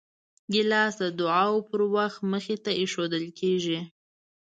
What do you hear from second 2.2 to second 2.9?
مخې ته